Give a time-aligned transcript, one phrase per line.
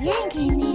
[0.00, 0.69] 元気に。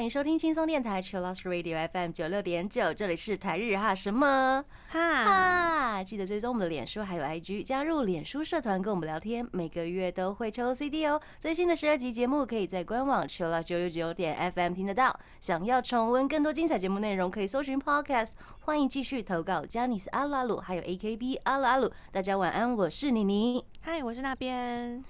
[0.00, 11.20] 欢迎收听轻松电台 c h i l l o s Radio FM 九六点九，这里是台日哈什么哈，哈，记得追踪我们的脸书还有 IG，加入脸书社团跟我们聊天，每个月都会抽 CD 哦。
[11.38, 15.14] 最新的十二集节目可以在官网 c h i l l o s 九六九点 FM 听得到。
[15.38, 18.32] 想要重温更多精彩节目内容，可以搜寻 Podcast。
[18.60, 21.92] 欢迎继续投稿 j a n i c e 阿鲁阿鲁，还有 AKB 阿鲁阿鲁。
[22.10, 23.62] 大家晚安，我是妮妮。
[23.82, 25.04] 嗨，我是那边。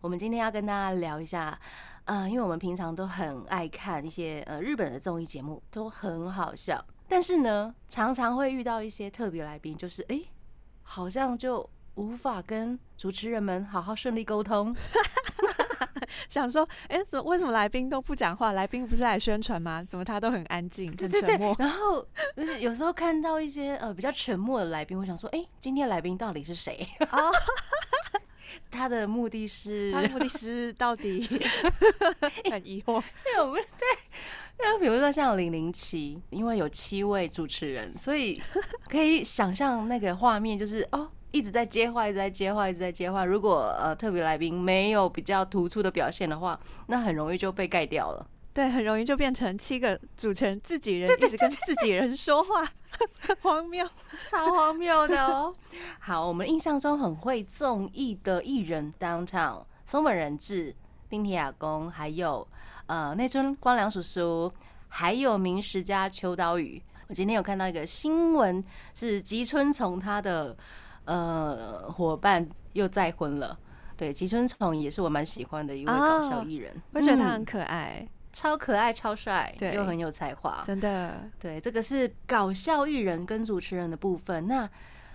[0.00, 1.56] 我们今天要跟大家聊一下，
[2.04, 6.84] 呃，因为我们平常都很爱看一些呃日本的综艺节目，都很好笑。
[7.08, 10.28] 但是呢，常常会遇到一些特别来宾，就是哎、诶
[10.82, 14.74] 好像就无法跟主持人们好好顺利沟通。
[16.28, 18.52] 想说，哎、怎么为什么来宾都不讲话？
[18.52, 19.82] 来宾不是来宣传吗？
[19.84, 21.54] 怎么他都很安静，很对对沉默？
[21.58, 22.04] 然后
[22.36, 26.86] 就是有时候看到一些呃比较沉默的来宾，我想说，哎、今天来宾到底是谁？
[27.12, 27.30] 哦
[28.70, 31.26] 他的目的是他的目的是到底
[32.50, 33.02] 很疑惑。
[33.24, 38.40] 对，我们对，因为比如说像零零七，因为有七位主持人，所以
[38.88, 41.08] 可以想象那个画面就是哦。
[41.34, 43.24] 一直在接话，一直在接话，一直在接话。
[43.24, 48.26] 如果呃特别来宾没有比较突出的表现的话，那很容易就被盖掉了。
[48.54, 52.68] 对，很容易就变成七个主持人自己人一直跟自己人说话，
[53.40, 53.88] 荒谬。
[54.28, 55.54] 超荒谬的哦。
[55.98, 60.74] 好，我们印象中很会综艺的艺人，Downtown、松本人志、
[61.08, 62.46] 冰田雅公，还有
[62.86, 64.52] 呃内村光良叔叔，
[64.88, 66.82] 还有名实家秋刀鱼。
[67.08, 68.62] 我今天有看到一个新闻，
[68.94, 70.54] 是吉村从他的
[71.06, 73.58] 呃伙伴又再婚了。
[73.96, 80.62] 对，吉村从也是我蛮喜欢的一位搞笑艺人，我觉得他嗯很可爱，超可爱、超帅，对又很有才华。
[80.64, 81.28] 真的。
[81.38, 84.46] 对，这个是搞笑艺人跟主持人的部分。
[84.46, 84.68] 那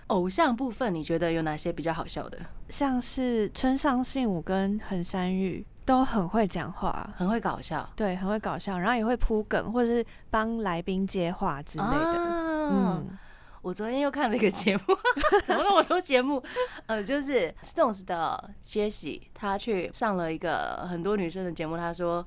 [0.06, 2.38] 偶像部分，你觉得有哪些比较好笑的？
[2.68, 11.90] 像是村上信五跟横山裕都很会讲话，很会搞笑对，很会搞笑，然后也会铺梗，或者是帮来宾接话之类的。
[11.90, 13.18] 啊、嗯，
[13.60, 14.82] 我昨天又看了一个节目，
[15.44, 16.42] 怎么那么多节目？
[16.86, 22.26] 呃，就是 Stones 的杰西，他去上了一个很多女生的节目，他说：“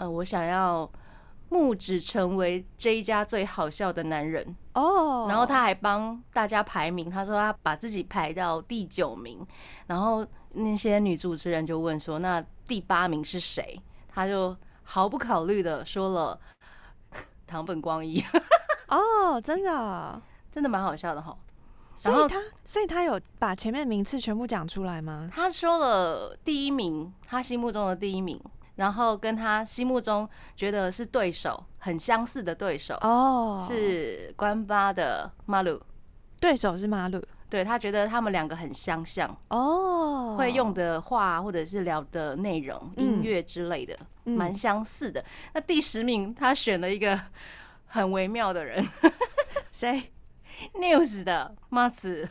[0.00, 0.90] 呃，我想要
[1.50, 9.46] 木指成为这一家最好笑的男人。”哦，然后他还帮大家排名，他说他把自己排到第九名，
[9.86, 13.78] 然后那些女主持人就问说：“那第八名是谁？”
[14.08, 16.40] 他就毫不考虑的说了
[17.46, 18.24] 唐本光一，
[18.88, 21.36] 哦，真的哦，真的蛮好笑的哈。
[22.02, 25.28] 然后所以他，所以他有把前面名次全部讲出来吗？
[25.30, 28.40] 他说了第一名，他心目中的第一名，
[28.80, 30.26] 然后跟他心目中
[30.56, 35.78] 觉得是对手很相似的对手、哦，是关八的马鲁，
[36.40, 39.36] 对手是马鲁对他觉得他们两个很相像。
[39.48, 45.22] 哦，会用的话或者是聊的内容、嗯音乐之类的，嗯蛮相似的。
[45.52, 47.20] 那第十名他选了一个
[47.84, 48.82] 很微妙的人
[49.70, 50.10] 谁？
[50.80, 52.26] News 的马子。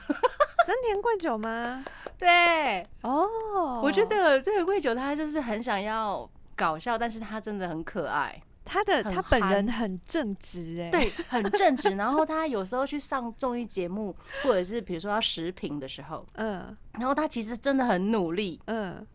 [0.66, 1.86] 真田贵久吗？
[2.20, 11.92] 对，哦，我觉得这个贵酒他就是很想要搞笑，但是他真的很可爱，他的他本人很正直哎，，对， 很正直。
[11.92, 19.08] 然后他有时候去上综艺节目，或者是比如说要食评的时候，嗯然后他其实真的很努力，嗯，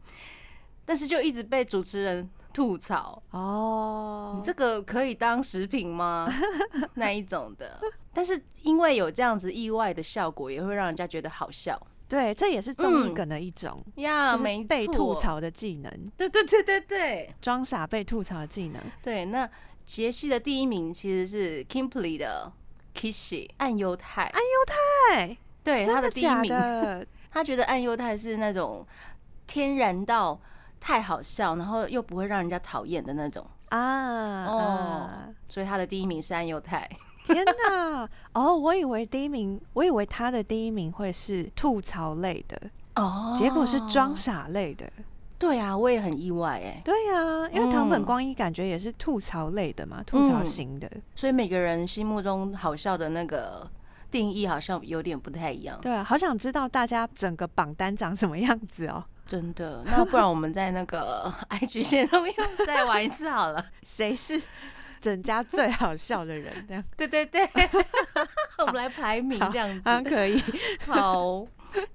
[0.86, 3.22] 但是就一直被主持人吐槽。
[3.30, 6.26] 哦，你这个可以当食品吗？
[6.94, 7.78] 那一种的，
[8.14, 11.78] 但是因为有这样子意外的效果，也会让人家觉得好笑
[12.14, 18.80] 对，这也是综艺嗯梗的一种，呀，就是没被吐错，槽的技能，对对对对对装傻被吐槽的技能。
[19.02, 19.24] 对。
[19.24, 19.48] 那
[19.84, 22.52] 杰西的第一名其实是 Kimberly 的
[22.94, 24.30] Kissy 暗犹太，
[25.10, 27.06] 哎，对真的假他的第一名，的？
[27.32, 28.86] 他觉得暗犹太是那种
[29.46, 30.40] 天然到
[30.78, 35.28] 太好笑，然后又不会让人家讨厌的那种，啊哦啊！
[35.48, 36.88] 所以他的第一名是暗犹太。
[37.24, 38.08] 天哪！
[38.34, 42.60] 哦，我以为第一名，我以为他的第一名会是吐槽类的，
[42.94, 44.88] 哦结果是装傻类的。
[45.36, 46.80] 对啊，我也很意外哎。
[46.84, 50.90] 对啊、因为堂本嗯光一感觉也是吐槽类的嘛，吐槽型的。
[51.14, 53.68] 所以每个人心目中好笑的那个
[54.10, 59.04] 定义好像有点不太一样，对啊，好想知道大家整个榜单长什么样子哦。
[59.26, 59.82] 真的。
[59.86, 62.34] 那不然我们在那个 IG 线上面
[62.66, 63.64] 再玩一次好了。
[63.82, 64.40] 谁是
[65.04, 66.50] 整家最好笑的人？
[66.66, 67.46] 这样对对 对，
[68.56, 70.08] 我们来排名这样好像子。
[70.08, 70.40] 可以。
[70.88, 71.46] 好，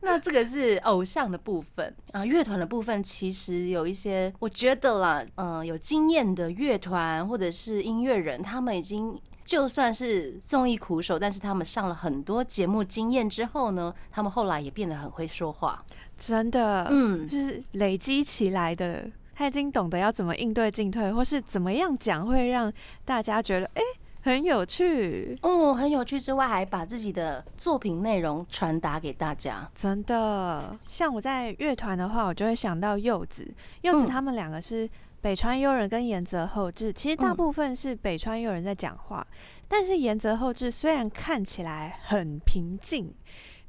[0.01, 15.83] 那这个是偶像的部分啊，乐团的部分其实有一些，我觉得啦，嗯、有经验的乐团或者是音乐人，他们已经就算是综艺苦手，但是他们上了很多节目经验之后呢，他们后来也变得很会说话。
[16.15, 19.09] 真的，嗯，就是累积起来的。
[19.39, 22.69] 他已经懂得要怎么应对进退，或是怎么样讲会让
[23.05, 23.81] 大家觉得哎、
[24.21, 25.39] 很有趣。
[25.43, 29.65] 哦，很有趣之外，还把自己的作品内容传达给大家。
[29.73, 33.49] 真的，像我在乐团的话，我就会想到柚子。
[33.83, 34.89] 柚子嗯他们两个是
[35.21, 39.25] 北川悠人跟岩泽厚志，其实大嗯部分是北川悠人在讲话，
[39.69, 43.15] 但是岩泽厚志虽然看起来很平静，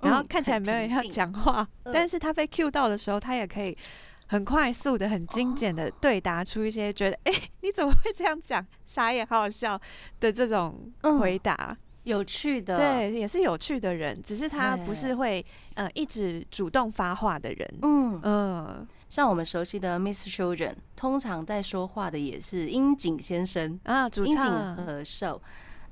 [0.00, 3.78] 然后嗯看起来没有人要讲话，嗯但是他被 Q 到的时候，他也可以。
[4.30, 7.32] 很快速的、很精简的对答出一些觉得，哎、
[7.62, 8.64] 你怎么会这样讲？
[8.84, 9.76] 傻眼，好好笑
[10.20, 11.76] 的这种嗯回答。
[12.04, 15.44] 有趣的，，对，也是有趣的人，只是他不是会
[15.74, 17.78] 呃一直主动发话的人。
[17.82, 25.42] 嗯，嗯像我们熟悉的 Miss Children，通常在说话的也是樱井先生，啊，主唱和寿。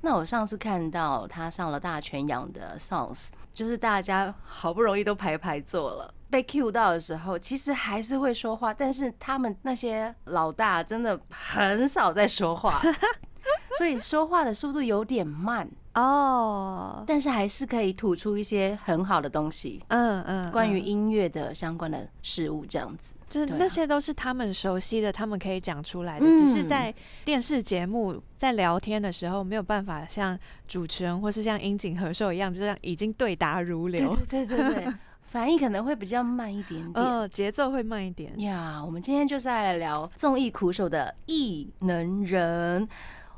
[0.01, 12.79] 那我上次看到他上了大全洋的 Songs，就是大家好不容易都排排坐了，被 Q 到的时候，其实还是会说话，但是他们那些老大真的很少在说话，
[13.77, 23.13] 所以说话的速度有点慢，哦，但是还是可以吐出一些很好的东西，嗯嗯，关于嗯音乐的相关的事物，这样子。
[23.29, 26.93] 就是那些都是他们熟悉的，他们可以讲出来的，嗯只是在
[27.23, 30.37] 电视节目在聊天的时候没有办法像
[30.67, 34.87] 主持人或是像樱井和寿一样，就这样已经对答如流，对对对
[35.21, 37.05] 反应可能会比较慢一点点。
[37.05, 38.37] 嗯，节奏会慢一点。
[38.39, 42.87] 呀我们今天就是来聊综艺苦手的异能人。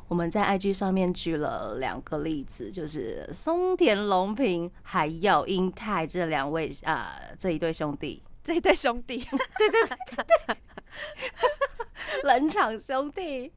[0.07, 9.19] 我们在 IG 上面举了两个例子，就是松田龙平还有英泰这两位啊、这一对兄弟，这一对兄弟，
[9.57, 10.57] 对对对
[12.23, 13.51] 冷场兄弟，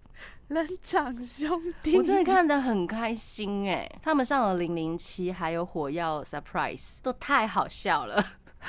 [0.48, 8.24] 冷场兄弟，我真的看得很开心哎、他们上了零零七，还有火药 surprise，都太好笑了，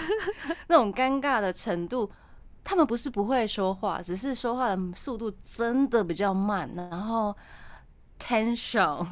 [0.68, 2.12] 那种尴尬的程度。
[2.68, 7.38] 他们不是不会说话，只是说话的速度真的比较慢，然后
[8.20, 9.06] tension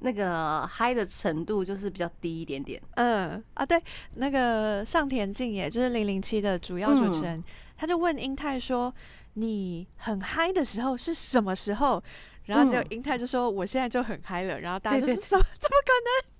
[0.00, 2.80] 那个嗨的程度就是比较低一点点。
[2.96, 3.82] 嗯啊，对，
[4.14, 7.42] 那个上田静也就是零零七的主要主持人，
[7.76, 8.92] 他就问英泰说
[9.34, 12.02] ：“你很嗨的时候是什么时候？”
[12.44, 15.42] 然后就嗯英泰就说：“我现在就很嗨了。”然后大家就说：“什么？
[15.58, 16.32] 怎么可能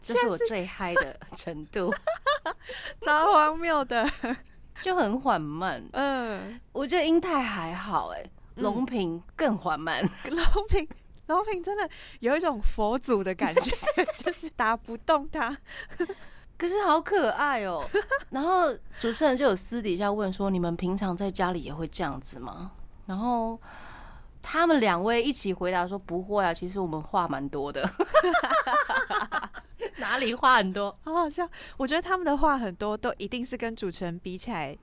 [0.00, 1.92] 这是我最嗨的程度，
[3.00, 3.06] 能？
[3.06, 4.08] 超荒谬的。
[4.82, 5.80] 就很缓慢”。
[5.92, 8.20] 嗯，我觉得英泰还好哎、
[8.56, 10.02] 嗯龙平更缓慢。
[10.28, 10.86] 龙平，
[11.26, 11.88] 龙平真的
[12.20, 13.70] 有一种佛祖的感觉，
[14.16, 15.56] 就是打不动他。
[16.58, 17.84] 可是好可爱哦、
[18.30, 22.70] 然后主持人就有私底下问说：“你们平常在家里也会这样子吗？”
[23.06, 23.60] 然后
[24.40, 27.88] 他们两位一起回答说：“不会啊，其实我们话蛮多的。
[29.98, 30.96] ”哪里话很多？
[31.02, 31.48] 好好笑。
[31.76, 34.78] 我觉得他们的话很多，都一定是跟主持人比起来，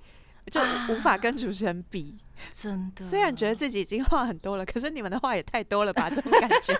[0.51, 0.59] 就
[0.89, 2.17] 无法跟主持人比。
[2.51, 6.09] 真的，虽然觉得自己已经话很多了，可是你们的话也太多了吧？
[6.13, 6.77] 这种感觉。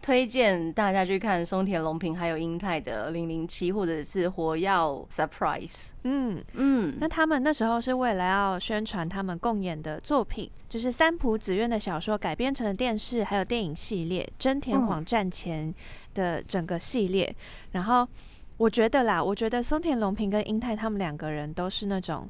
[0.00, 5.88] 推荐大家去看松田龙平还有英泰的零零七，或者是火药 Surprise。
[6.04, 15.68] 嗯，嗯，那他们那时候是为了要宣传他们共演的作品，就是三浦子苑的小说改编成了电视还有电影系列《真田谎战前》
[16.14, 17.36] 的整个系列。
[17.72, 18.08] 然后
[18.56, 22.26] 我觉得啦，我觉得松田龙平跟英泰他们两个人都是那种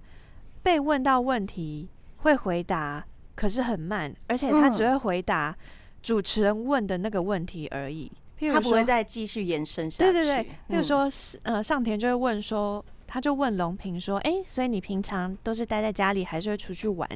[0.65, 1.89] 被问到问题
[2.19, 5.57] 会回答，可是很慢，而且他只会回答
[6.03, 8.11] 主持人问的那个问题而已。
[8.39, 10.13] 譬如说他不会再继续延伸下去。
[10.13, 17.09] 对对对，譬如嗯说，是呃，上田就会问说，他就问龙平说，哎、所以你平常都是待在家里，还是会出去玩？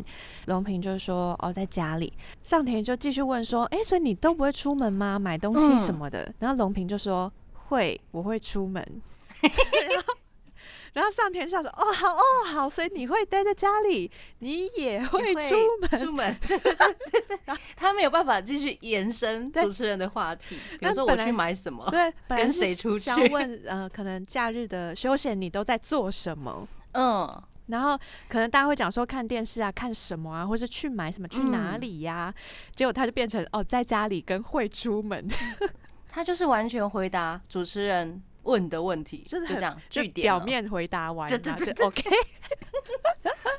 [0.47, 2.13] 龙平就说，哦，在家里。
[2.43, 5.19] 上田就继续问说，哎、所以你都不会出门吗？
[5.19, 6.35] 买东西什嗯么的？
[6.41, 7.31] 然后龙平就说，
[7.69, 8.85] 会，我会出门。
[9.41, 10.15] 然后。
[10.93, 12.23] 然后上天就想说：“哦，好哦，
[12.53, 16.01] 好，所以你会待在家里，你也会出门。
[16.05, 16.95] 出门， 对对对
[17.29, 26.69] 对对，他没有办法继续延伸主持人的话题，比如说我去买什么，对，跟是谁出想去问呃，可能假日的休闲你都在做什么？
[26.93, 32.33] 嗯，然后可能大家会讲说看电视啊，看什么啊，或是去买什么，去哪嗯里呀、
[32.75, 35.27] 结果他就变成哦，在家里跟会出门，
[36.07, 41.37] 他就是完全回答主持人问的问题，就是很就这样就据点表面回答完，就
[41.85, 42.03] OK，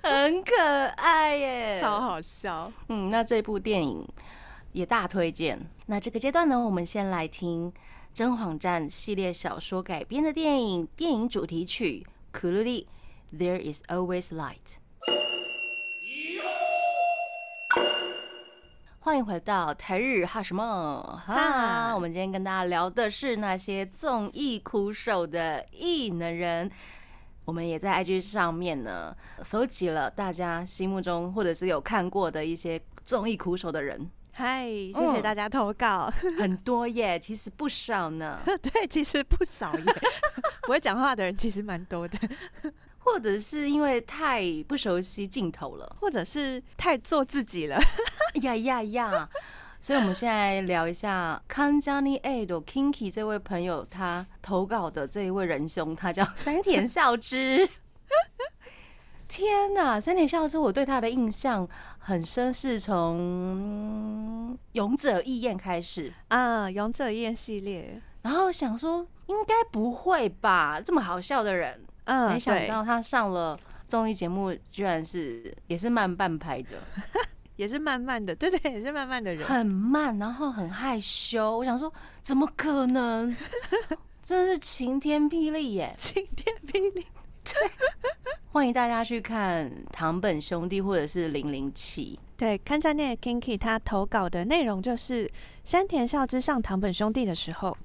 [0.02, 2.72] 很可爱耶， 超好笑。
[2.90, 4.08] 嗯，那这部电影
[4.72, 5.60] 也大推荐。
[5.86, 7.72] 那这个阶段呢，我们先来听
[8.14, 12.06] 《真谎战》系列小说改编的电影电影主题曲
[12.40, 12.88] 《苦鲁里
[13.34, 14.78] There Is Always Light》。
[19.06, 21.94] 欢迎回到台日哈什么哈？
[21.94, 26.72] 我们今天跟大家聊的是那些综艺苦手的艺能人。
[27.44, 34.10] 我们也在 IG 上面呢，搜集了大家心目中或者是有看过的一些综艺苦手的人。
[34.32, 38.40] 嗨，谢谢大家投稿， 很多耶，其实不少呢。
[38.64, 39.84] 对，其实不少耶，
[40.64, 42.18] 不会讲话的人其实蛮多的。
[43.04, 47.80] 或者是因为太不熟悉镜头了，或者是太做自己了。
[48.42, 49.30] 呀呀呀！
[49.80, 57.68] 所以，我们现在聊一下 Kanjani Ado Kinky 这位朋友，他投稿的这一位仁兄，他叫山田孝之。
[59.28, 61.68] 天呐，三田孝之，我对他的印象
[61.98, 68.02] 很深，是从《勇者义彦》开始啊，《勇者义彦》系列。
[68.22, 71.84] 然后想说，应该不会吧，这么好笑的人。
[72.06, 76.78] 嗯，没想到他上了综艺节目，居然是也是慢半拍的，
[77.56, 81.58] 也是慢慢的，对对，也是慢慢的人，很慢，然后很害羞。
[81.58, 81.92] 我想说，
[82.22, 83.36] 怎么可能？
[84.24, 85.94] 真的是晴天霹雳耶！
[86.00, 87.06] 晴天霹雳，
[87.44, 87.72] 对。
[88.52, 92.20] 欢迎大家去看堂本兄弟或者是零零七。
[92.38, 95.30] 对，看在那个 Kinky 他投稿的内容就是
[95.64, 97.76] 山田孝之上堂本兄弟的时候，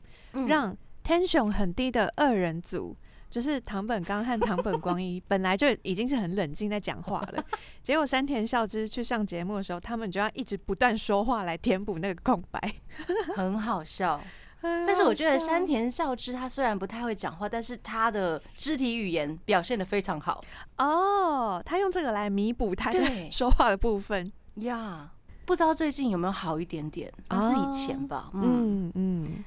[0.46, 2.96] 让 tension 很低的二人组。
[3.30, 7.44] 就是唐本刚和唐本光一 本来就已经是很冷静在讲话了，
[7.82, 12.75] 结果山田孝之去上节目的时候，他们就要一直不断说话来填补那个空白，
[13.37, 14.20] 很好笑。
[14.61, 20.42] 但是我觉得山田孝之他虽然不太会讲话，但是他的肢体语言表现的非常好。
[20.78, 22.90] 哦，他用这个来弥补他
[23.30, 25.12] 说话的部分呀。
[25.47, 27.11] 不知道最近有没有好一点点？
[27.30, 28.30] 那是以前吧。
[28.35, 29.44] 嗯嗯。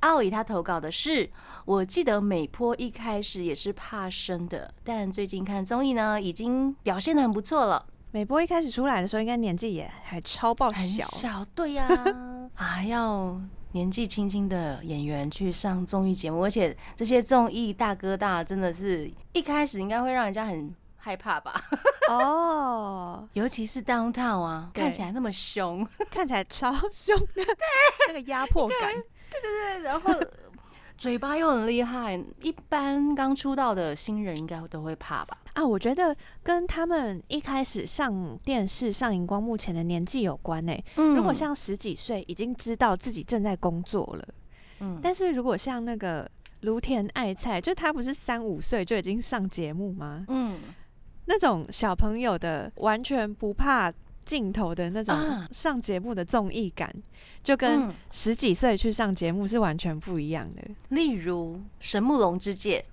[0.00, 1.28] 奥伊他投稿的是，
[1.64, 7.86] 我记得美坡一开始也是怕生的，但最近看综艺呢，已经表现的很不错了。
[8.12, 11.86] 美波一开始出来的时候，应该年纪也还超爆小，小对呀，
[12.56, 13.40] 啊，要
[13.72, 21.62] 年纪轻轻的演员去上综艺节目，而且这些综艺大哥大真的是一开始应该会让人家很害怕吧？
[22.10, 27.44] 哦， 尤其是 Downtown 啊，看起来那么凶， 看起来超凶的，
[28.08, 28.94] 那个压迫感。
[29.30, 30.12] 对对对，然后
[30.98, 35.38] 嘴巴又很厉害，一般刚出道的新人应该都会怕吧？
[35.54, 40.72] 啊，我觉得跟他们一开始上电视、上荧光幕前的年纪有关呢。
[40.96, 44.28] 嗯，如果像十几岁，已经知道自己正在工作了。
[44.80, 50.24] 嗯，但是如果像那个芦田爱菜，就他不是三五岁就已经上节目吗？
[50.28, 50.60] 嗯，
[51.24, 53.92] 那种小朋友的完全不怕。
[54.30, 55.12] 镜头的那种
[55.50, 56.88] 上节目的综艺感，
[57.42, 60.62] 就跟十几岁去上节目是完全不一样的。
[60.90, 62.84] 例如《神木龙之介》，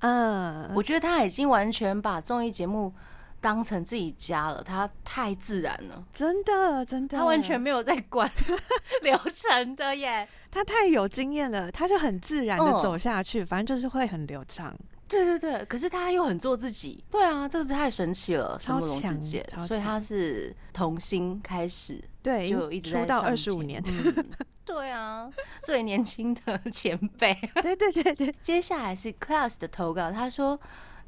[0.00, 2.92] 嗯，我觉得他已经完全把综艺节目
[3.40, 8.28] 当成自己家了，他太自然了，真的真的，他完全没有在管
[9.02, 14.76] 流程的耶，他太有经验了，他就很自然的走下去，反正就是会很流畅。
[15.12, 17.04] 对对对，可是他又很做自己。
[17.10, 19.20] 对啊，这个太神奇了，超强，
[19.68, 23.82] 所以他是童星开始，对，就一直出道二十五年。
[24.64, 25.30] 对啊，
[25.62, 27.36] 最年轻的前辈。
[27.62, 30.58] 对对对对，接下来是 Class 的投稿，他说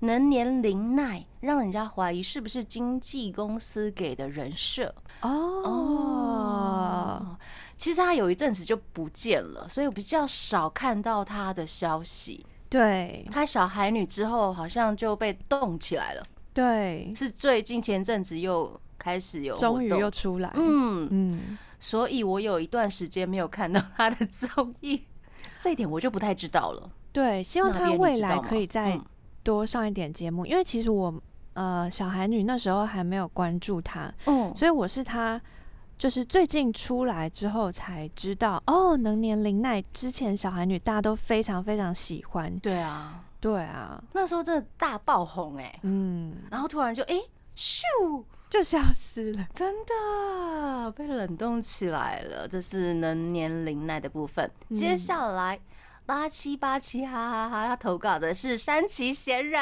[0.00, 4.94] 能年龄耐，让人家怀疑是不是经纪公司给的人设。
[5.22, 6.38] 哦，
[7.76, 12.44] 其实他有一阵子就不见了，所以我比较少看到他的消息。
[12.74, 13.24] 对。
[13.30, 21.08] 她小孩女之后好像就被冻起来了，对，是最近前阵子又开始有，终于又出来，嗯。
[21.10, 25.04] 嗯，所以我有一段时间没有看到她的综艺，
[25.56, 26.90] 这一点我就不太知道了。
[27.12, 29.00] 对，希望她未来可以再
[29.44, 31.14] 多上一点节目，因为其实我
[31.52, 35.40] 呃小孩女那时候还没有关注她，嗯，所以我是他。
[36.04, 42.54] 就是最近出来之后才知道哦，能年玲奈之前小孩女大家都非常非常喜欢。
[42.58, 47.18] 对啊，对啊，那时候真的大爆红哎，嗯，然后突然就哎
[47.56, 52.46] 咻就消失了，真的被冷冻起来了。
[52.46, 55.58] 这是能年龄奈的部分，接下来。
[56.06, 57.66] 八七八七，哈哈哈！
[57.68, 59.60] 他投稿的是山崎贤人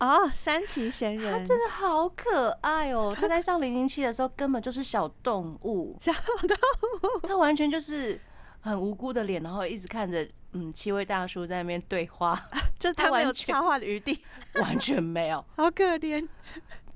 [0.00, 3.14] 哦，山崎贤人，他真的好可爱哦。
[3.16, 6.56] 他在上零零七的时候根本就是小动物， 小动
[7.02, 8.20] 物，他完全就是
[8.60, 12.36] 很无辜的脸，然后一直看着嗯七位大叔在那边对话，
[12.78, 14.18] 就他没有插话的余地，
[14.56, 16.26] 完全没有， 好可怜，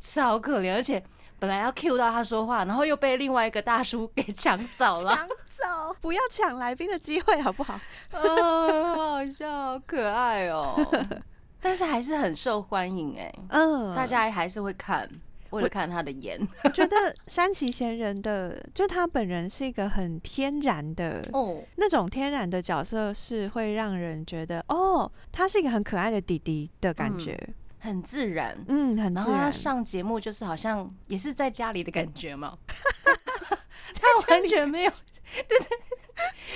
[0.01, 1.03] 超可怜，而且。
[1.39, 5.17] 本来要 cue 到他说话，然后又被另外一个大叔给抢走了。
[5.17, 5.29] 抢
[5.63, 7.75] 走，不要抢来宾的机会，好不好？
[8.11, 10.75] 啊， 好笑，可爱哦。
[11.61, 15.09] 但是还是很受欢迎哎，嗯，大家还是会看。
[15.51, 16.41] 为了看他的颜。
[16.65, 27.39] 我觉得山崎贤人的，就他本人是一个很天然的哦，那种天然的角色，是会让人觉得哦，他是一个很可爱的弟弟的感觉，
[27.83, 28.57] 很自然。
[28.69, 29.51] 嗯，很自然后他。
[29.51, 32.57] 上节目就是好像也是在家里的感觉嘛，
[33.95, 35.69] 他完全没有，对对，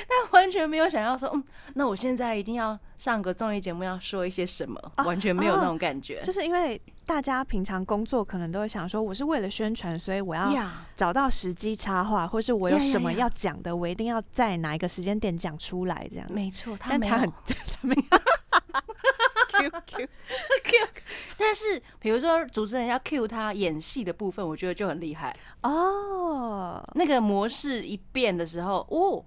[0.09, 6.21] 他完全没有想要说，嗯，那我现在一定要上个综艺节目，要说一些什么，啊完全没有那种感觉。
[6.23, 10.51] 就是因为大家平常工作可能都会想说，我是为了宣传，所以我要，
[10.95, 16.35] 找到时机插话，或是我有什么要讲的，我一定要在哪一个时间点讲出来，这样子。
[16.35, 18.03] 没错，但他很， 他没有。
[19.49, 20.09] Q Q，
[21.39, 25.35] 但是比如说主持人要 cue 他演戏的部分，我觉得就很厉害。
[25.63, 29.25] 哦那个模式一变的时候，哦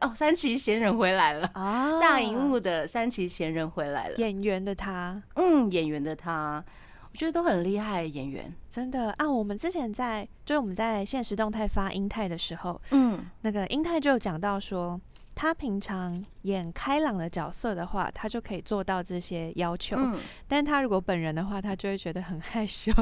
[0.00, 4.14] 哦，三崎贤人回来了，啊大荧幕的三崎贤人回来了。
[4.16, 6.64] 演员的他，嗯，演员的他，
[7.12, 8.52] 我觉得都很厉害，演员。
[8.68, 9.28] 真的啊！
[9.30, 15.00] 我们之前在就是我们在现实动态发英泰的时候，嗯，那个英泰就有讲到说，
[15.40, 19.94] 他平常演开朗的角色的话，他就可以做到这些要求。
[19.96, 20.18] 嗯，
[20.48, 22.92] 但他如果本人的话，他就会觉得很害羞。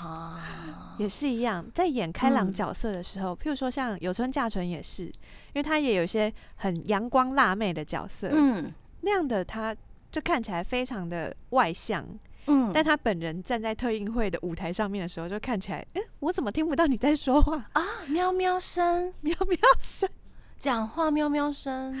[0.00, 5.12] 啊，也是一样，在演开朗嗯角色的时候，譬如说像有村架纯也是，因
[5.56, 9.76] 为他也有一些很阳光辣妹的角色，嗯那样的他
[10.10, 12.06] 就看起来非常的外向，
[12.46, 17.66] 嗯，但他本人站在特映会的舞台上面的时候，就看起来，嗯，我怎么听不到你在说话？
[17.74, 20.08] 啊，喵喵声， 喵喵声，
[20.58, 21.94] 讲话喵喵声，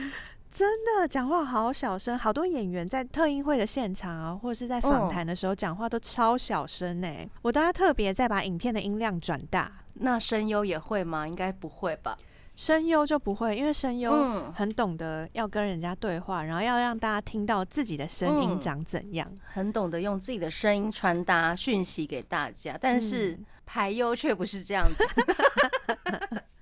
[0.52, 7.08] 真的讲话好小声，好多演员在特映会的现场啊，或者是在访谈的时候讲话都超小声呢、
[7.42, 9.72] 我都要特别再把影片的音量转大。
[9.94, 11.26] 那声优也会吗？
[11.26, 12.16] 应该不会吧？
[12.56, 19.32] 声优就不会，因为声优嗯很懂得要跟人家对话，然后要让大家听到自己的声音嗯长怎样。
[19.44, 25.04] 很懂得用自己的声音传达讯息给大家，但是嗯排优却不是这样子。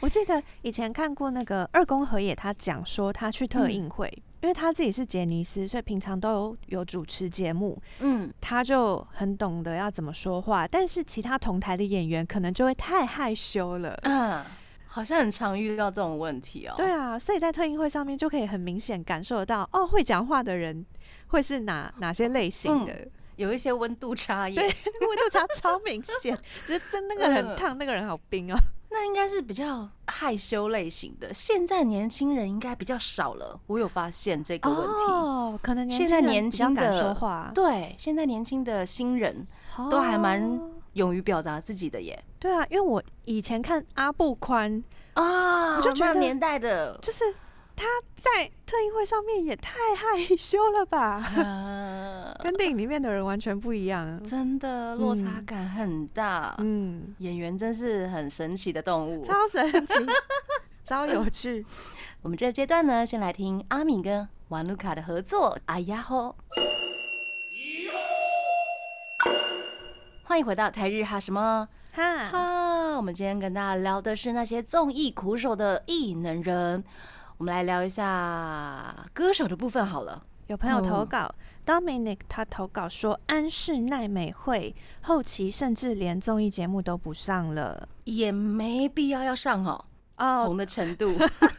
[0.00, 4.06] 我记得以前看过那个二宫和也，他讲说他去特映会，
[4.42, 10.68] 因为他自己是杰尼斯，所以平常都有有主持节目，嗯，他就很懂得要怎么说话。
[10.68, 13.98] 但是其他同台的演员可能就会太害羞了。
[14.02, 14.44] 嗯，
[14.86, 16.74] 好像很常遇到这种问题哦。
[16.76, 20.84] 对啊，所以在特映会上面就可以很明显感受得到，哦，会讲话的人
[21.28, 23.08] 会是哪哪些类型的。
[23.36, 24.54] 有一些温度差异。
[24.54, 24.72] 对温
[25.18, 26.34] 度差超明显，
[26.66, 28.56] 就是真那个人很烫，那个人好冰哦。
[28.98, 31.32] 那应该是比较害羞类型的。
[31.34, 35.04] 现在年轻人应该比较少了，我有发现这个问题。
[35.12, 39.46] 哦，可能年现在年轻人比较轻敢说的话，对，现在年轻的新人
[39.90, 42.18] 都还蛮哦勇于表达自己的耶。
[42.38, 44.82] 对啊，因为我以前看阿布宽，
[45.12, 47.24] 啊我就觉得那年代的，就是
[47.76, 47.84] 他
[48.16, 54.20] 在特映会上面也太害羞了吧，呃，跟电影里面的人完全不一样。
[54.24, 56.54] 真的落差嗯感很大。
[56.58, 59.22] 嗯，演员真是很神奇的动物。
[59.22, 59.94] 超神奇，
[60.82, 61.64] 超有趣。
[62.22, 66.34] 我们这个阶段呢，先来听阿敏跟瓦努卡的合作《哎呀吼》。
[70.24, 72.96] 欢迎回到台日哈什么哈，哈？
[72.96, 76.82] 我们今天跟大家聊的是那些综艺苦手的艺能人。
[77.38, 80.22] 我们来聊一下歌手的部分好了。
[80.46, 81.34] 有朋友投嗯稿、
[81.66, 87.88] Dominic，他投稿说安室奈美惠后期甚至连综艺节目都不上了。
[88.04, 89.84] 也没必要要上哦，
[90.16, 91.14] 哦，红的程度。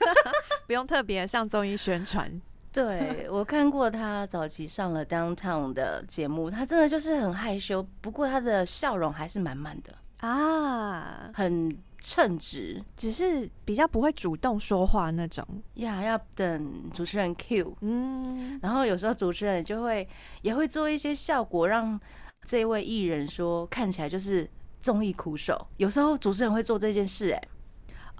[0.66, 2.42] 不用特别上综艺宣传。
[2.72, 9.94] 对我看过他早期上了 Downtown 的节目，他真的就是很害羞，不过他的笑容还是满满的，
[10.28, 11.78] 啊，很
[12.10, 15.46] 称职只是比较不会主动说话那种。
[15.74, 16.02] 呀。
[16.02, 20.08] 要等主持人 Q，嗯，然后有时候主持人就会
[20.41, 22.00] 也会做一些效果，让
[22.46, 25.67] 这位艺人说看起来就是综艺苦手。
[25.76, 27.43] 有时候主持人会做这件事、哎，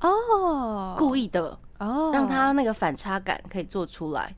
[0.02, 4.36] 哦，故意的，哦，让他那个反差感可以做出来，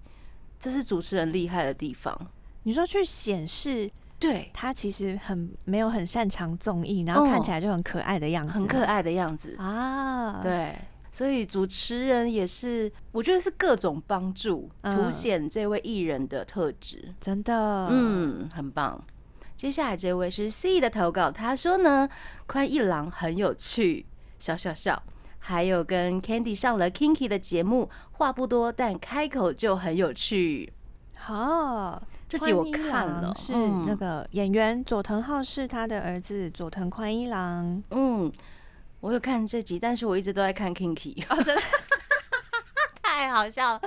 [0.60, 2.16] 这是主持人厉害的地方。
[2.64, 9.56] 你说去显示对，他其实很没有很擅长综艺，然后看起来就很可爱的样子，很可爱的样子。
[9.58, 10.76] 啊。，对，
[11.12, 17.14] 所以主持人也是，我觉得是各种帮助，嗯凸显这位艺人的特质。
[17.20, 19.02] 真的，嗯，很棒。
[19.56, 22.08] 接下来这位是 C 的投稿，他说呢，
[22.46, 24.06] 宽一郎很有趣，
[24.38, 25.02] 笑笑笑。
[25.42, 30.74] 还有跟 Candy 上了 Kinky 的节目，话不多，但开口就很有趣。
[31.16, 37.84] 好，这集我看了，是嗯那个演员佐藤浩是他的儿子佐藤宽一郎。
[37.89, 38.32] 嗯，
[39.00, 41.62] 我有看这集，但是我一直都在看 Kinky，哦，真的，
[43.02, 43.82] 太好笑了，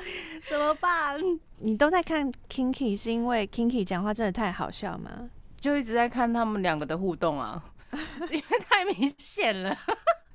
[0.50, 1.16] 怎么办？
[1.58, 5.30] 你都在看 Kinky 是因为 Kinky 讲话真的太好笑吗？
[5.60, 7.62] 就一直在看他们两个的互动啊，
[8.28, 9.78] 因为太明显了，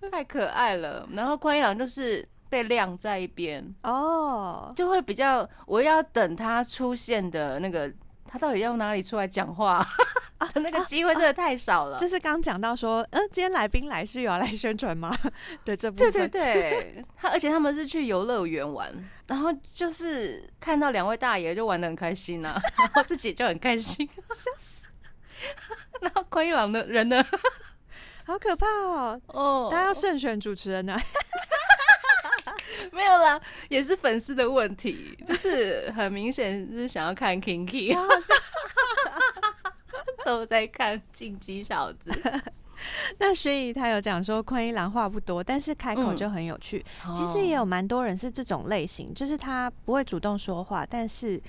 [0.09, 1.05] 太可爱了。
[1.11, 7.91] 然后宽一郎就是被晾在一边，哦，就会比较我要等他出现的那个，
[8.27, 9.85] 他到底要哪里出来讲话
[10.53, 11.97] 的那个机会真的太少了。
[11.97, 15.15] 就是刚讲到说，嗯、今天来宾来是有要来宣传吗？
[15.65, 18.91] 对这部对分，对对，他而且他们是去游乐园玩，
[19.27, 24.87] 然后就是看到两位大爷就玩的很开心呐、 然后自己就很开心，笑死。
[26.01, 27.23] 然后关一郎的人呢？
[28.25, 29.21] 好可怕哦！
[29.27, 30.97] 哦，大家要慎选主持人呢、
[32.91, 37.95] 没有啦，也是粉丝的问题，就是很明显是想要看 Kinky。
[40.25, 42.11] 都在看进击小子。
[43.17, 46.83] 那所以他有讲说，昆一郎话不多，但是开口嗯就很有趣。
[47.13, 51.41] 其实也有蛮多人是这种类型，就是他不会主动说话，但是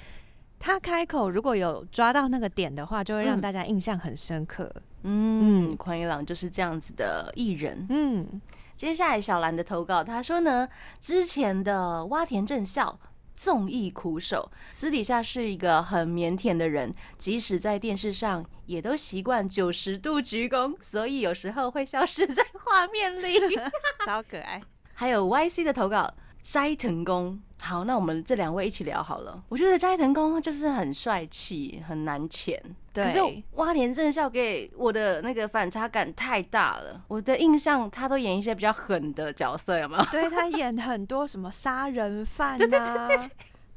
[0.58, 4.70] 他开口如果有抓到那个点的话，就会让嗯大家印象很深刻。
[5.02, 7.86] 嗯，宽一郎就是这样子的艺人。
[7.90, 8.40] 嗯，
[8.78, 10.68] 接下来小兰的投稿，她说呢，
[11.00, 13.00] 之前的挖田正孝。
[13.34, 23.38] 综艺苦手，私底下是一个很腼腆的人，即使在电视上也都习惯九十度鞠躬，所以有时候会消失在画面里。
[24.04, 24.60] 超可爱。
[24.92, 26.12] 还有 YC 的投稿，
[26.42, 27.40] 斋藤工。
[27.60, 29.42] 好，那我们这两位一起聊好了。
[29.48, 32.60] 我觉得斋藤工就是很帅气，很难潜。
[32.92, 33.20] 对可是
[33.54, 37.00] 蛙田正孝给我的那个反差感太大了。
[37.08, 40.04] 我的印象，他都演一些比较狠的角色，有没有？
[40.10, 43.30] 对他演很多什么杀人犯啊，对对对对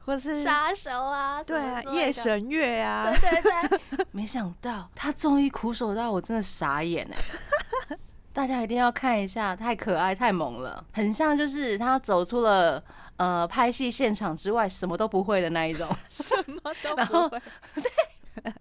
[0.04, 2.12] 或是杀手啊，对啊夜。
[2.12, 7.98] 神月啊，对对对， 没想到他终于苦守到我真的傻眼哎！
[8.34, 12.82] 大家一定要看一下，太可爱太萌了，很像就是他走出了
[13.22, 17.40] 呃拍戏现场之外什么都不会的那一种， 什么都不会。
[17.76, 18.54] 对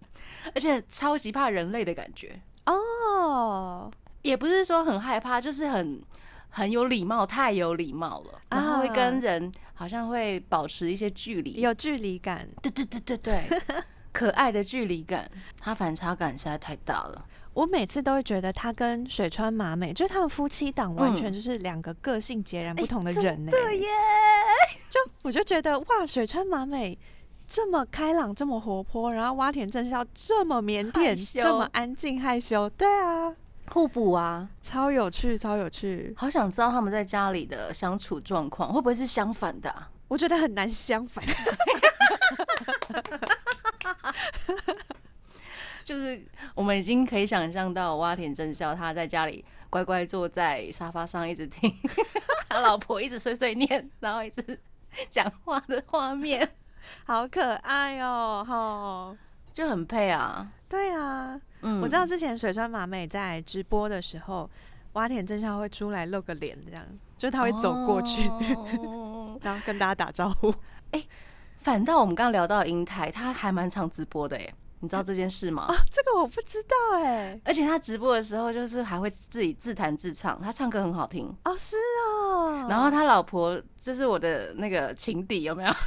[0.53, 5.99] 而且超级怕人类的感觉，哦，也不是说很害怕，就是很
[6.49, 12.47] 很有礼貌，太有礼貌了，然后会跟人好像会保持一些距离，有距离感。
[12.61, 13.43] 对对对对对，
[14.13, 15.27] 可爱的距离感，
[15.59, 17.25] 他反差感实在太大了。
[17.53, 23.87] 我每次都会觉得他跟水川麻美，就是他们夫妻档完全就是两个个性截然不同的人呢、对耶，
[24.89, 26.97] 就我就觉得哇，水川麻美
[27.45, 33.35] 这么开朗，这么活泼，然后洼田正孝这么腼腆，这么安静害羞，对啊，
[33.69, 36.13] 互补啊，超有趣，超有趣。
[36.15, 39.89] 好想知道他们在家里的相处状况会不会是相反的、啊？
[40.07, 41.25] 我觉得很难相反。
[45.83, 46.23] 就是
[46.55, 51.73] 我们已经可以想象到洼田正孝他在家里乖乖坐在沙发上一直听
[52.49, 54.59] 他老婆一直碎碎念，然后一直
[55.09, 56.49] 讲话的画面，
[57.05, 59.17] 好可爱哦，吼。
[59.53, 60.49] 就很配啊。
[60.69, 64.49] 对啊，嗯我知道之前水川麻美在直播的时候，
[64.93, 66.85] 洼田正孝会出来露个脸，这样，
[67.17, 70.53] 就他会走过去，哦 然后跟大家打招呼。
[70.91, 71.03] 哎
[71.59, 75.63] 反倒我们刚刚聊到英台，他还蛮常直播的耶，你知道这件事吗？
[75.69, 77.39] 啊，这个我不知道哎。
[77.45, 81.33] 而且他直播的时候，就是还会自己自弹自唱，他唱歌很好听。
[81.45, 81.77] 哦，是
[82.17, 82.65] 哦。
[82.69, 85.71] 然后他老婆就是我的那个情敌，有没有？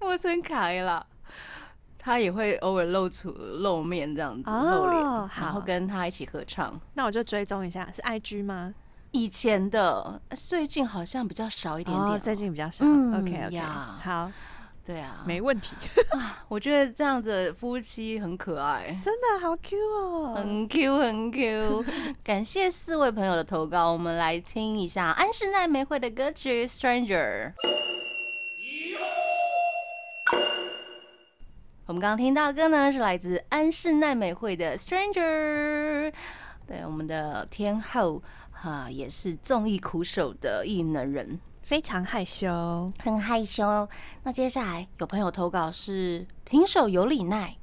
[0.00, 1.04] 木村卡耶拉，
[1.98, 5.02] 他也会偶尔露出露面这样子、哦露脸，
[5.40, 6.80] 然后跟他一起合唱。
[6.94, 8.72] 那我就追踪一下，是 IG 吗？
[9.12, 12.08] 以前的，最近好像比较少一点点。
[12.12, 12.84] 哦，最近比较少。
[12.84, 14.30] 嗯 OK OK，好，
[14.86, 15.74] 对啊，没问题。
[16.46, 18.96] 我觉得这样子夫妻很可爱。
[19.02, 20.34] 真的好 Q 哦。
[20.36, 21.84] 很 Q 很 Q，
[22.22, 27.52] 感谢四位朋友的投稿，我们来听一下安室奈美惠的歌曲《Stranger》。
[31.86, 36.10] 我们刚刚听到的歌呢，是来自安室奈美惠的《Stranger》。
[36.66, 38.22] 对，我们的天后
[38.52, 42.92] 哈、也是综艺苦手的艺能人，非常害羞。
[43.02, 43.88] 很害羞。
[44.22, 47.56] 那接下来有朋友投稿是平手有里奈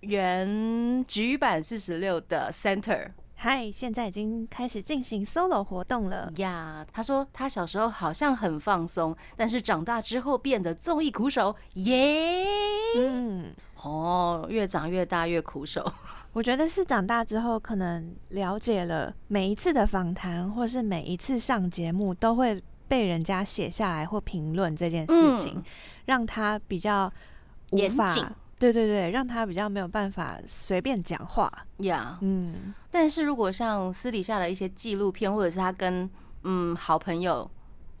[0.00, 6.32] 原局版四十六的 Center 嗨，现在已经开始进行 solo 活动了。
[6.36, 6.86] 呀。
[6.90, 12.46] 他说他小时候好像很放松，但是长大之后变得综艺苦手，耶！
[12.96, 15.90] 嗯，哦，越长越大越苦手。
[16.32, 25.62] 我觉得是长大之后，可能了解了每一次的访谈，或是每一次上节目，都会被人家写下来或评论这件事情，嗯
[26.06, 27.10] 让他比较
[27.70, 28.12] 无法。
[28.58, 31.50] 对对对，让他比较没有办法随便讲话。
[31.78, 36.10] 呀嗯，但是如果像私底下的一些纪录片，或者是他跟
[36.42, 37.48] 嗯好朋友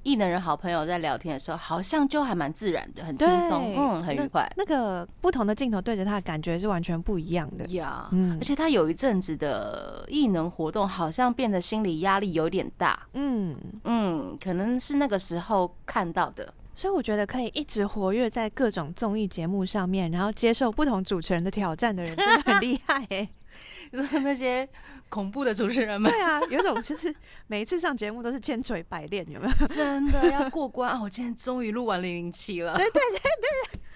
[0.02, 4.50] 艺能人好朋友在聊天的时候，好像就还蛮自然的，很轻松，嗯，很愉快。
[4.56, 7.66] 那个不同的镜头对着他的感觉是完全不一样的。
[7.68, 16.52] 呀，嗯而且他有一阵子的艺能活动，好像变得心理压力有点大，嗯，嗯，可能是那个时候看到的。
[16.72, 23.28] 所以我觉得可以一直活跃在各种综艺节目上面，然后接受不同主持人的挑战的人，真的很厉害哎、
[23.92, 24.68] 就是那些
[25.08, 27.14] 恐怖的主持人们，对啊，有种就是
[27.46, 29.66] 每一次上节目都是千锤百炼，有没有？
[29.68, 31.00] 真的要过关啊！
[31.02, 33.20] 我今天终于录完零零七了，对对对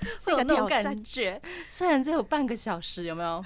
[0.00, 1.40] 对，是一那种感觉。
[1.68, 3.44] 虽然只有半个小时，有没有？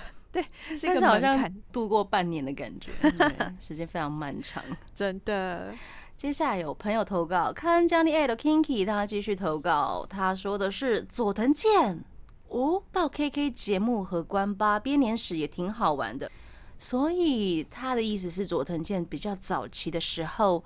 [0.76, 4.62] 是但是好像，度过半年的感觉，对 时间非常漫长。
[4.94, 5.74] 真的。
[6.16, 12.04] 接下来有朋友投稿，看 Johnny A 的 Kinky，他继续投稿，他说的是佐藤健
[12.48, 16.30] 哦，到 KK 节目和关八编年史也挺好玩的，
[16.78, 20.64] 所以他的意思是佐藤健比较早期的时候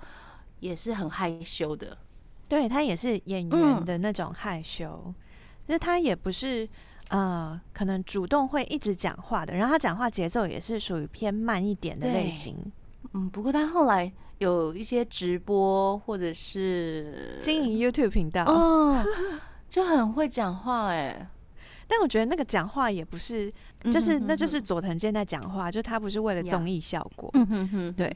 [0.59, 1.97] 也是很害羞的，
[2.47, 5.13] 对他也是演员的那种害羞，
[5.67, 6.67] 就是他也不是
[7.09, 12.55] 呃，可能主动会一直讲话的，然后他讲话节奏也是属于偏慢一点的类型。
[13.13, 19.03] 嗯，不过他后来有一些直播或者是经营 YouTube 频道，哦，
[19.67, 21.29] 就很会讲话哎，
[21.95, 23.53] 但我觉得那个讲话也不是，
[23.91, 27.29] 就是那就是佐藤健在讲话，就他不是为了综艺效果。
[27.35, 28.11] 嗯哼哼，对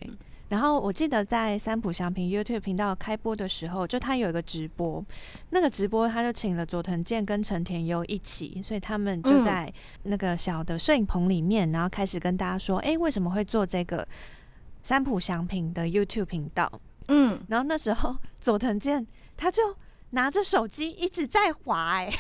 [0.50, 5.06] 然后我记得在三浦祥平 YouTube 频道开播的时候，就他有一个直播，
[5.52, 9.72] 那个直播他就请了佐藤健跟陈田优一起，所以他们就嗯在
[10.04, 14.08] 那个小的摄影棚里面，然后开始跟大家说，哎，为什么会做这个
[14.82, 16.72] 三浦祥平的 YouTube 频道？
[17.10, 19.62] 嗯，然后那时候 佐藤健他就
[20.12, 22.12] 拿着手机一直在滑、哎，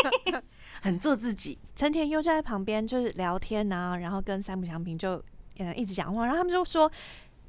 [0.82, 5.22] 很做自己，陈田优就在旁边就是聊天啊，然后跟三浦祥平就
[5.58, 6.90] 嗯一直讲话，然后他们就说：“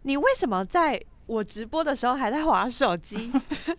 [0.04, 3.32] 你为什么在我直播的时候还在划手机？”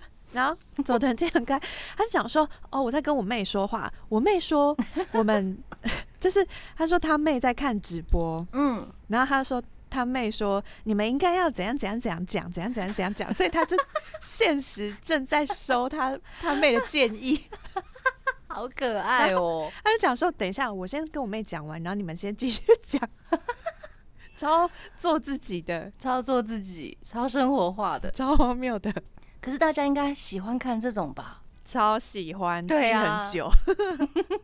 [0.32, 1.60] 然后佐藤健很可爱，
[1.96, 4.76] 他就讲说：“哦，我在跟我妹说话，我妹说
[5.12, 5.56] 我们
[6.20, 6.46] 就是
[6.76, 8.86] 他说他妹在看直播，嗯。
[9.08, 13.76] 然后他说。”他妹说：“你们应该要怎样怎样怎样讲，怎样怎样怎样讲。”所以他就
[14.20, 17.40] 现实正在收他他妹的建议。
[18.50, 19.70] 好可爱哦！
[19.84, 23.00] 他就讲说：“等一下，我先跟我妹讲完，然后你们先继续讲。
[24.34, 28.10] ”超做自己的，超做自己，超生活化的。
[28.10, 28.92] 超荒谬的，
[29.40, 31.42] 可是大家应该喜欢看这种吧？
[31.64, 33.50] 超喜欢，对啊很久。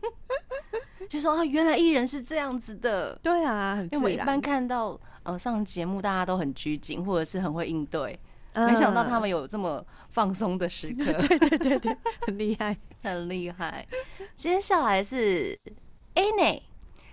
[1.09, 3.15] 就说啊，原来艺人是这样子的。
[3.23, 8.17] 对啊，因为我一般看到呃上节目，大家都很拘谨，或者是很会应对，
[8.53, 12.77] 嗯没想到他们有这么放松的时刻， 对对对对，很厉害。
[13.03, 13.85] 很厉害。
[14.35, 15.59] 接下来是
[16.15, 16.61] Anne，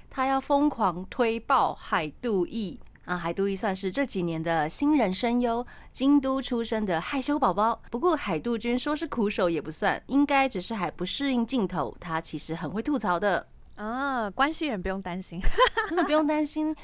[0.08, 2.80] 他要疯狂推爆海渡义。
[3.04, 7.82] 啊，海渡义算是这几年的新人声优，京都出生的害羞宝宝。
[7.90, 11.94] 不过海渡君说是苦手也不算，应该只是还不适应镜头。
[11.98, 13.44] 他其实很会吐槽的，
[13.82, 15.40] 啊，关系人不用担心。
[15.88, 16.74] 真的不用担心。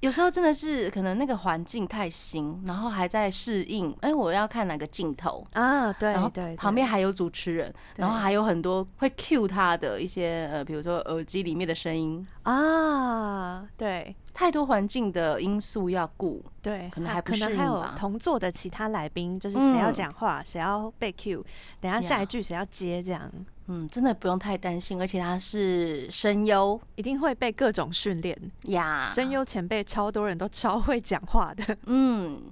[0.00, 3.90] 有时候真的是可能那个环境太新，然后还在适应。
[4.02, 16.44] 哎、我要看哪个镜头，啊，对然后对，旁边还有主持人，然后还有很多会 cue 他的一些呃，比如说耳机里面的声音，啊，对太多环境的因素要顾。
[16.60, 21.44] 对，可能还不可能还有同座的其他来宾，就是谁要嗯讲话，谁要被 Q，
[21.80, 23.32] 等下下一句谁要接，这样
[23.72, 28.38] 嗯，真的不用太担心，而且他是声优一定会被各种训练。
[28.64, 31.76] 呀，声优前辈超多人都超会讲话的。
[31.86, 32.42] 嗯。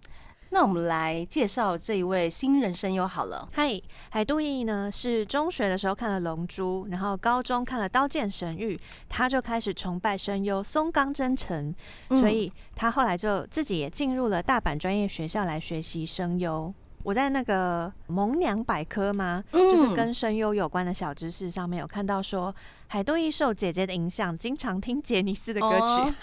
[0.52, 3.48] 那我们来介绍这一位新人声优好了。
[3.52, 8.74] 嗨，海渡艺呢是中学的时候看了《龙珠》，然后高中看了《刀剑神域》，
[9.08, 11.72] 他就开始崇拜声优松冈真诚，
[12.08, 16.74] 嗯所以他后来就自己也进入了大阪专业学校来学习声优。
[17.02, 19.42] 我在那个萌娘百科吗？
[19.52, 22.54] 就是嗯跟声优有关的小知识上面有看到说，
[22.88, 25.84] 海渡艺受姐姐的影响，经常听杰尼斯的歌曲。
[25.84, 26.14] 哦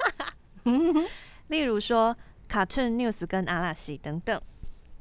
[1.48, 2.16] 例如说
[2.50, 4.40] Cartoon News 跟阿拉西等等。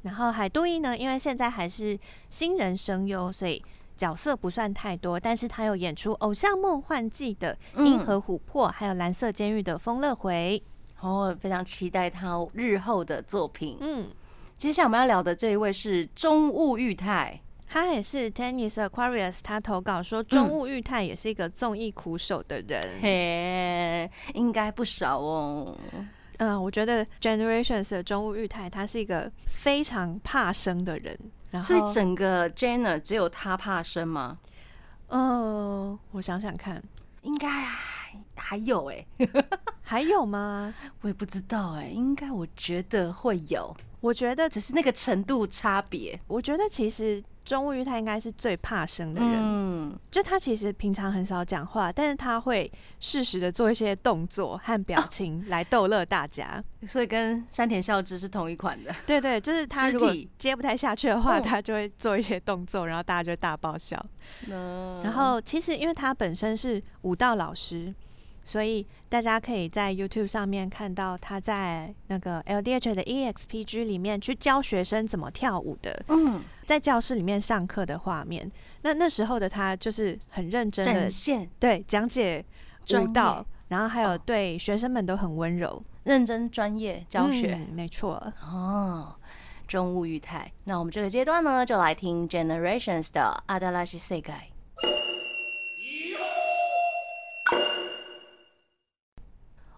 [0.02, 1.98] 然后海渡一呢，因为现在还是
[2.30, 3.60] 新人声优，所以
[3.96, 10.62] 角色不算太多，但是他有演出《偶像梦幻季》的银河琥珀，还有蓝色监狱的风乐回。
[11.00, 13.76] 哦，非常期待他日后的作品。
[13.80, 14.08] 嗯，
[14.57, 17.38] 接下来我们要聊的这一位是中务裕泰，
[17.69, 22.88] 他也是 Tennis Aquarius，他投稿说中务裕泰也是一个综艺苦手的人。
[23.03, 25.77] 嘿，应该不少哦。
[26.38, 31.19] 嗯、我觉得 Generations 的中务裕泰他是一个非常怕生的人。
[31.51, 34.38] 然后，所以整个 Jenna 只有他怕生吗？
[35.09, 36.83] 呃、我想想看，
[37.21, 39.07] 应该还还有哎、
[39.83, 40.75] 还有吗？
[41.03, 43.77] 我也不知道哎、应该我觉得会有。
[44.00, 46.18] 我觉得，只是那个程度差别。
[46.26, 56.62] 我觉得其实中务玉他应该是最怕生的人，嗯，就他其实平常很少讲话，但是他会适时的做一些动作和表情来逗乐大家。
[56.87, 58.94] 所以跟山田孝之是同一款的。
[59.06, 64.04] 对对，就是他如果接不太下去的话，哦他就会做一些动作，然后大家就会大爆笑。
[64.48, 67.94] 嗯然后其实因为他本身是舞蹈老师，
[68.48, 78.48] 所以大家可以在 YouTube 上面看到他在那个 LDH 的 E EXPG 里面去教学生怎么跳舞的，嗯，在教室里面上课的画面。
[78.82, 82.44] 那那时候的他就是很认真的展现对讲解
[82.90, 87.54] 舞蹈，然后还有哦对学生们都很温柔认真专业教学。
[87.54, 88.32] 嗯没错。
[88.40, 89.12] 哦，
[89.66, 90.48] 中物裕泰。
[90.62, 94.32] 那我们这个阶段呢，就来听 Generations 的阿达拉西世界。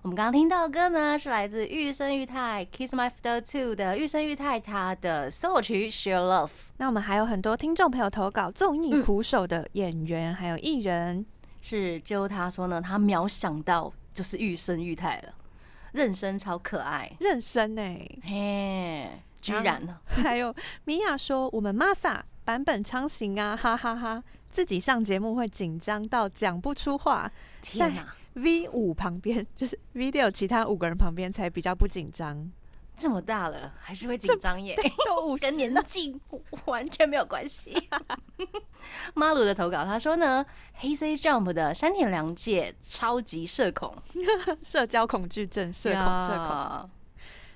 [0.09, 6.47] 我们刚刚听到的歌呢，是来自玉生裕太《Kiss My Fiddle Two》的玉生裕太他的 solo 曲《Share Love》。
[6.79, 11.27] 那我们还有很多听众朋友投稿综艺嗯苦手的演员还有艺人，
[11.61, 15.35] 是就他说呢，他秒想到就是玉生裕太了，
[15.93, 17.83] 妊娠超可爱，认生呢、
[18.23, 19.11] 嘿，
[19.43, 20.55] 居然呢，还有
[20.87, 27.31] 米娅说我们 Masa 版本昌行啊，哈哈哈自己上节目会紧张到讲不出话。
[27.61, 32.51] 天哪，，V 五旁边就是 video 其他五个人旁边才比较不紧张，
[32.97, 34.77] 这么大了还是会紧张耶。
[35.07, 36.21] 都五 跟年纪
[36.65, 37.73] 完全没有关系。
[39.15, 43.95] 马鲁的投稿，他说呢，黑 C Jump 的山田凉介超级社恐，
[44.63, 46.91] 社交恐惧症，社恐社恐。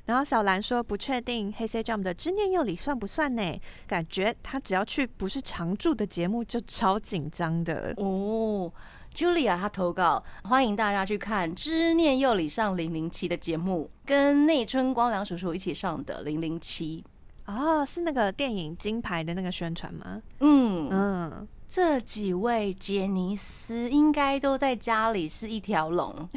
[0.05, 3.61] 然后小兰说不确定黑 C Jump 的知念佑里算不算呢？
[3.87, 7.95] 感觉他只要去不是常驻的节目就超紧张的。
[7.99, 8.73] 哦
[9.15, 17.05] ，Julia 她投稿，欢迎大家去看知念佑里上零零七的节目，跟内村光良叔叔一起上的零零七。
[17.47, 20.23] 哦，是那个电影金牌的那个宣传吗？
[20.39, 26.29] 嗯，嗯，这几位杰尼斯应该都在家里是一条龙，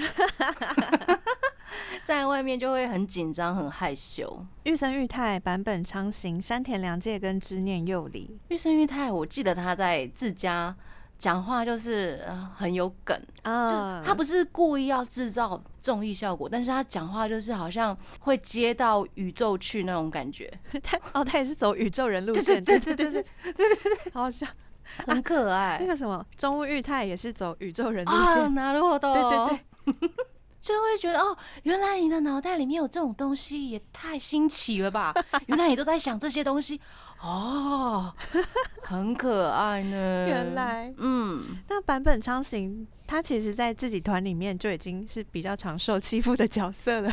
[2.03, 4.45] 在外面就会很紧张、很害羞。
[4.63, 8.39] 玉生玉太、坂本昌行、山田凉介跟知念佑里。
[8.47, 10.75] 玉生玉太，我记得他在自家
[11.17, 12.21] 讲话就是
[12.55, 13.19] 很有梗。
[13.43, 20.51] 就他不是故意要制造综艺效果但是他讲话就是好像会接到宇宙去那种感觉。
[20.83, 23.23] 他哦他也是走宇宙人路线对对对对
[23.53, 24.47] 对好像
[25.07, 25.77] 很可爱。
[25.79, 28.53] 那个什么中务裕泰也是走宇宙人路线。
[28.53, 29.11] 拿了我的。
[29.13, 30.09] 对对对。
[30.65, 35.13] 就会觉得哦原来你的脑袋里面有这种东西也太新奇了吧。
[35.45, 36.81] 原来你都在想这些东西。
[37.25, 38.13] 哦，
[38.83, 40.27] 很可爱呢。
[40.27, 40.93] 原来。
[40.97, 47.11] 嗯，那版本昌行他其实在自己团里面就已经是比较常受欺负的角色了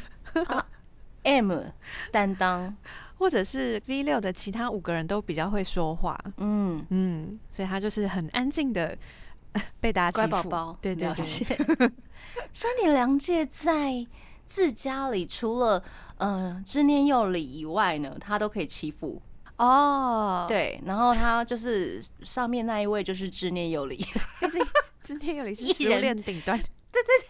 [1.22, 1.52] ，M
[2.10, 2.76] 担当，
[3.16, 8.94] 或者是 V 六的其他五个人都比较会说话，嗯，嗯，所以他就是很安静的
[9.80, 10.50] 被大家乖欺负。
[10.50, 11.22] 宝宝，对对对。
[12.52, 14.06] 山田凉介在
[14.44, 15.82] 自家里，除了
[16.18, 19.22] 呃知念佑里以外呢，他都可以欺负。
[19.64, 23.96] 哦，，对，然后他就是上面那一位就是知念有里，
[24.40, 24.60] 毕竟
[25.00, 26.60] 今天有里是食物艺人链顶端，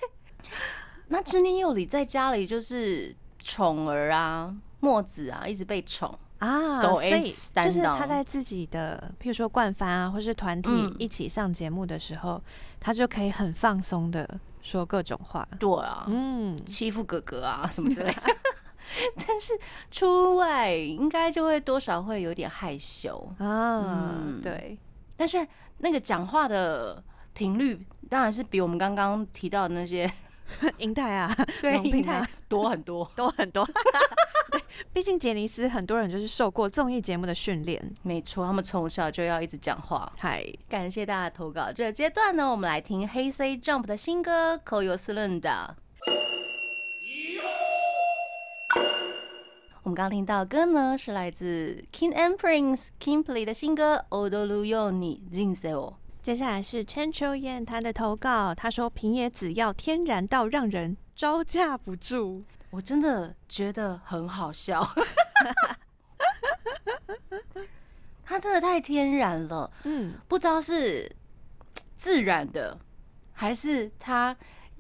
[1.09, 6.19] 那知念有里在家里就是宠儿啊、墨子啊，一直被宠。
[6.39, 12.43] 啊，抖所以就是他在自己的，譬如说冠番啊，或是团体嗯一起上节目的时候，
[12.81, 14.29] 他就可以很放松的
[14.61, 15.47] 说各种话。
[15.61, 18.23] 对啊，嗯，欺负哥哥啊什么之类的。
[19.27, 19.53] 但是
[19.91, 24.79] 出外应该就会多少会有点害羞，啊，嗯对，
[25.17, 25.47] 但是
[25.79, 27.03] 那个讲话的
[27.33, 30.11] 频率当然是比我们刚刚提到的那些
[30.79, 33.11] 银泰啊， 对龙平啊多很多。
[33.17, 33.65] 多很多。
[34.51, 34.61] 对，
[34.93, 37.83] 毕竟杰尼斯很多人就是受过综艺节目的训练。
[38.03, 40.13] 没错，他们从小就要一直讲话。
[40.19, 41.73] 嗨，感谢大家投稿。
[41.73, 44.83] 这个阶段呢，我们来听黑 C Jump 的新歌《口
[49.85, 62.45] 我们刚刚听到的歌呢，是来自 King and Prince Kimberly 的新歌《Odoru Yo ni Jinsei o 接下来是千秋燕她的投稿，他说平野紫耀天然到让人招架不住。
[62.71, 64.89] 我真的觉得很好笑，
[68.25, 71.11] 他真的太天然了，嗯，不知道是
[71.97, 72.79] 自然的，
[73.33, 74.37] 还是他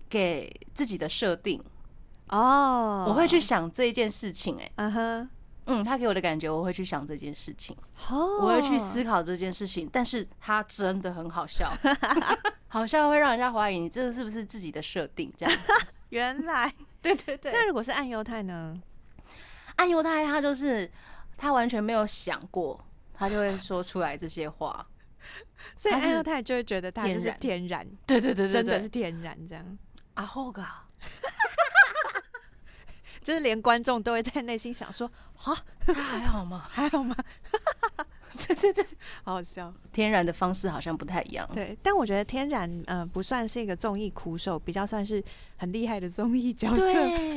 [0.09, 1.61] 给自己的设定。
[2.33, 5.30] 哦，我会去，想这一件事情、哎，嗯哼，
[5.66, 7.76] 嗯，他给我的感觉，我会去想这件事情，
[8.11, 11.70] 哦，我会去思考这件事情，但是他真的很好笑，
[12.68, 15.59] 好笑会让人家怀疑你这个是不是自己的设定，这样。
[16.11, 16.72] 原来。
[17.03, 18.80] 对对对，那如果是暗犹太呢？
[19.76, 20.89] 暗犹太他就是
[21.37, 22.80] 他完全没有想过，
[23.12, 24.87] 他就会说出来这些话。
[25.76, 27.87] 所以他是安优太就会觉得他就是天然。
[28.07, 29.78] 对对对对真的是天然这样，
[30.14, 30.64] 阿后噶，
[33.23, 35.57] 就是连观众都会在内心想说，哈，
[35.87, 36.66] 他还好吗？
[36.70, 37.14] 还好吗？
[38.47, 38.85] 对对对，
[39.25, 39.73] 好好笑。
[39.93, 41.49] 天然的方式好像不太一样。
[41.53, 45.23] 对，但我觉得天然呃不算是一个综艺苦手，比较算是
[45.57, 47.37] 很厉害的综艺角色，对，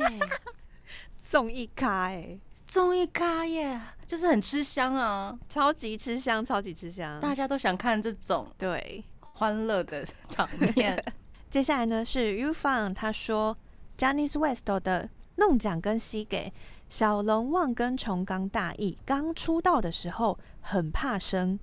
[1.22, 7.20] 综艺咖哎、综艺咖耶，就是很吃香啊，超级吃香，超级吃香。
[7.20, 11.02] 大家都想看这种对，欢乐的场面。
[11.50, 13.56] 接下来呢是 U Fun，他说
[13.96, 16.52] j a n i c e West 的弄奖跟西给
[16.88, 21.58] 小龙旺跟重冈大义刚出道的时候很怕生，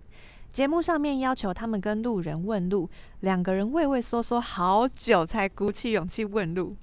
[0.51, 2.89] 节目上面要求他们跟路人问路，
[3.21, 6.75] 两个人畏畏缩缩好久才鼓起勇气问路。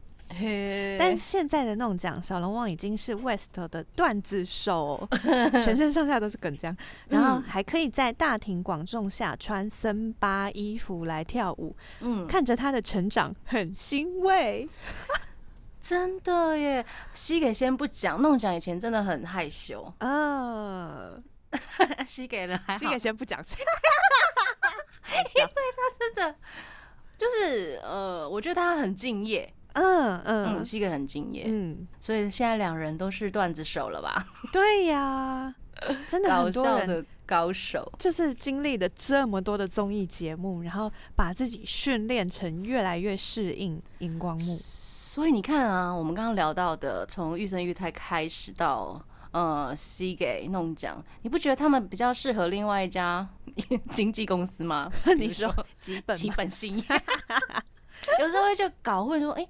[0.97, 5.09] 但现在的弄奖，小龙旺已经是 West 的段子手。
[5.11, 5.19] 哦、
[5.61, 6.77] 全身上下都是梗这样，
[7.09, 14.69] 然后嗯还可以在大庭广众下穿森巴衣服来跳舞，嗯，看着他的成长很欣慰。
[15.81, 21.19] 真的耶，西给先不讲，弄讲以前真的很害羞，呃，
[22.07, 22.79] 西给了还好。
[22.79, 23.57] 这个，先不讲， 因
[25.43, 26.35] 为他真的
[27.17, 34.27] 就是呃，我觉得他很敬业，嗯嗯，嗯西给很敬业，嗯，所以现在两人都是段子手了吧？
[34.53, 35.55] 对呀，
[36.07, 44.61] 真的搞很多人笑的高手，就是经历了这么多的综艺节目，然后把自己训练成越来越适应荧光幕。
[45.13, 53.29] 所以你看啊，我们刚刚聊到的，从玉生玉泰开始到呃西给弄奖，你不觉得他们比较适合另外一家
[53.91, 54.89] 经纪公司吗？
[55.19, 55.53] 你说
[55.83, 56.85] 基本基吗本兴业，
[58.21, 59.45] 有时候会就搞混说，哎、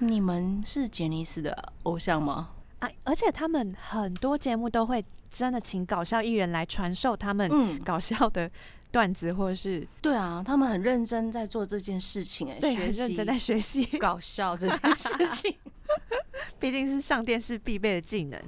[0.00, 2.50] 你们是杰尼斯的偶像吗？
[2.80, 8.50] 啊，而且他们很多节目都会真的请搞笑艺人来传授他们嗯，搞笑的
[8.94, 15.56] 段子，或者是对啊，他们很认真在做这件事情、哎，对学习很认真在学习，搞笑这件事情。
[16.60, 18.40] 毕竟是上电视必备的技能。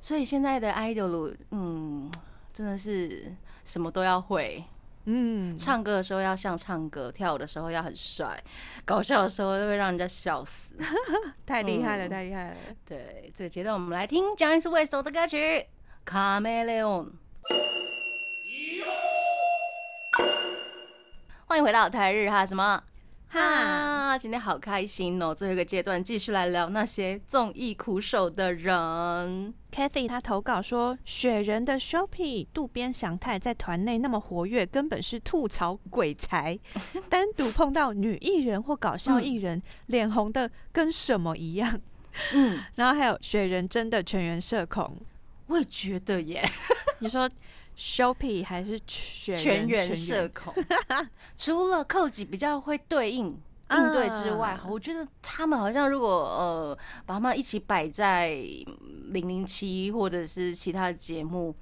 [0.00, 2.10] 所以现在的 idol，嗯，
[2.52, 3.32] 真的是
[3.64, 4.64] 什么都要会。
[5.04, 8.42] 嗯，唱歌的时候要像唱歌，跳舞的时候要很帅，
[8.84, 10.74] 搞笑的时候都会让人家笑死。
[11.46, 12.56] 太厉害了，嗯太厉害了。
[12.84, 15.36] 对，这个阶段我们来听 j a n i c e West 的歌曲
[16.04, 17.06] 《卡梅利翁》。
[21.48, 22.82] 欢迎回到台日哈什么
[23.30, 24.18] 哈？
[24.18, 25.34] 今天好开心哦！
[25.34, 29.54] 最后一个阶段继续来聊那些综艺苦手的人。
[29.72, 36.58] Kathy 他投稿说，雪人的 Shopee 渡边祥太在团内那么活跃，根本是吐槽鬼才。
[37.08, 41.80] 单独碰到女艺人或搞笑艺人，脸红的跟什么一样。
[42.34, 44.98] 嗯，然后还有雪人真的全员社恐。
[45.46, 46.46] 我也觉得耶，
[46.98, 47.26] 你说
[47.78, 50.52] Shopee 还是全员社恐。
[51.38, 53.26] 除了扣几比较会对应
[53.70, 58.30] 应对之外，啊我觉得他们好像如果呃把他们一起摆在
[59.10, 61.54] 零零七或者是其他的节目，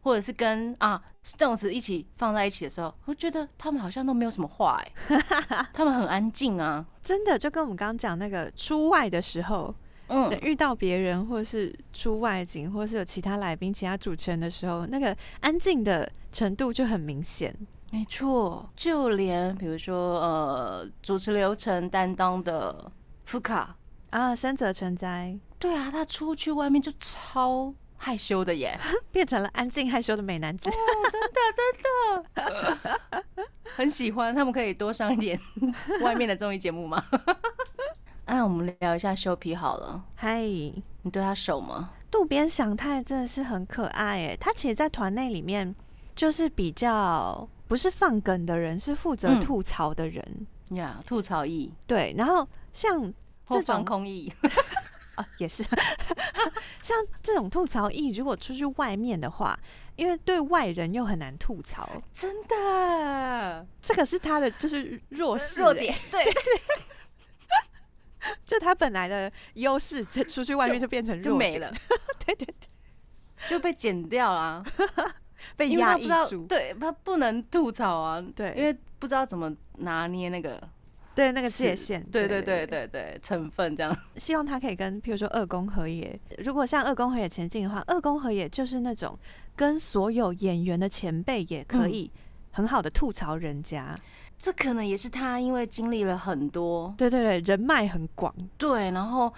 [0.00, 5.18] 或者是跟啊这种词一起放在一起的时候，我觉得他们好像都没有什么话哎、
[5.74, 6.86] 他们很安静啊。
[7.02, 9.74] 真的就跟我们刚刚讲那个出外的时候，
[10.08, 17.54] 嗯，遇到别人或是出外景，或是有其他来宾、其他主持人的时候，那个安静的程度就很明显。
[17.90, 22.92] 没错，就连比如说呃主持流程担当的
[23.24, 23.76] 福卡，
[24.10, 28.78] 啊，深泽成哉对啊，他出去外面就超害羞的耶。
[29.10, 30.70] 变成了安静害羞的美男子。
[31.10, 33.44] 真的，真的
[33.74, 35.40] 很喜欢，他们可以多上一点
[36.02, 37.02] 外面的综艺节目吗？
[38.28, 40.04] 哎，我们聊一下修皮好了。
[40.14, 41.92] 嗨，你对他熟吗？
[42.10, 45.74] 渡边翔太真的是很可爱诶，他其实，在团内里面
[46.14, 49.40] 就是比较不是放梗的人，是负责嗯。
[49.40, 50.46] 吐槽的人。
[50.72, 51.72] 呀、吐槽艺。
[51.86, 53.00] 对，然后像
[53.46, 54.30] 或这种空艺，
[55.16, 55.64] 啊，也是。
[56.84, 59.58] 像这种吐槽艺，如果出去外面的话，
[59.96, 63.66] 因为对外人又很难吐槽，真的。
[63.80, 66.22] 这个是他的就是弱势、欸，弱点，对，
[68.46, 71.72] 就他本来的优势，出去外面就变成就没了，
[72.26, 74.64] 对对对，就被剪掉了啊，
[75.56, 78.52] 被压抑住，对他不能吐槽啊，对。
[78.56, 80.60] 因为不知道怎么拿捏那个
[81.14, 89.18] 对那个界限，对对对对对成分这样，希望他可以跟，譬如说二宫和也，如果像二宫和也前进的话，二宫和也就是那种
[89.54, 91.92] 跟所有演员的前辈也可嗯。
[91.92, 92.10] 以
[92.50, 93.96] 很好的吐槽人家，
[94.38, 99.32] 这可能也是他因为经历了很多对对对，人脉很广，对，然后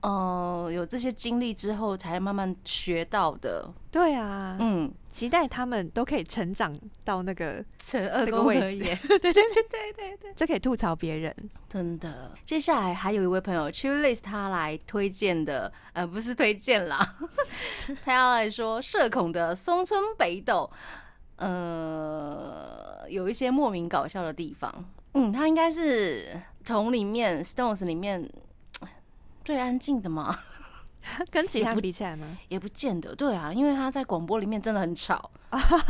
[0.00, 3.68] 呃有这些经历之后才慢慢学到的。
[3.90, 11.34] 对啊，嗯，期待他们都可以成长到那个，成二这个位置 对对对对对对，就可以吐槽别人。
[11.68, 12.32] 真的。
[12.44, 17.16] 接下来还有一位朋友 c h i l i s 他来推荐的，呃，不是推荐啦，
[18.04, 20.68] 他要来说社恐的松村北斗，
[21.36, 24.72] 呃，有一些莫名搞笑的地方。
[25.14, 28.28] 嗯，他应该是从里面 Stones 里面
[29.44, 30.36] 最安静的嘛。
[31.30, 32.26] 跟其他不比起来吗？
[32.48, 35.30] 也不见得，对啊，因为他在广播里面真的很吵，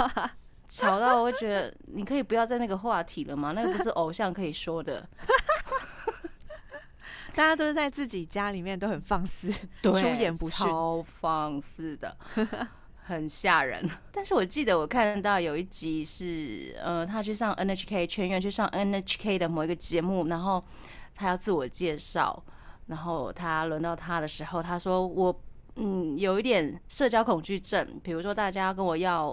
[0.68, 3.52] 吵到我会觉得你可以不要在那个话题了吗？
[3.54, 5.08] 那个不是偶像可以说的，
[7.32, 10.66] 大家都是在自己家里面都很放肆，对出言不逊。
[10.66, 12.16] 超放肆的，
[13.06, 13.88] 很吓人。
[14.10, 20.64] 但是我记得我看到有一集是，呃，他去上 NHK 全员去上 NHK 的某一个节目，然后
[21.14, 22.42] 他要自我介绍，
[22.86, 25.40] 然后他轮到他的时候，他说我
[25.76, 29.30] 嗯有一点社交恐惧症，比如说大家跟我要